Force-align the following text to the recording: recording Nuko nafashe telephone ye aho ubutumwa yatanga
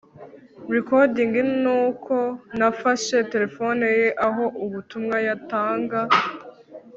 recording 0.75 1.33
Nuko 1.63 2.15
nafashe 2.57 3.17
telephone 3.31 3.81
ye 3.99 4.07
aho 4.27 4.43
ubutumwa 4.65 5.15
yatanga 5.27 5.99